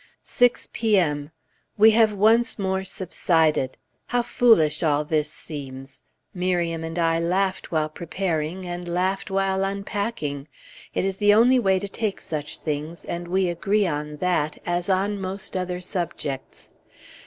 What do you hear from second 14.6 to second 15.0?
as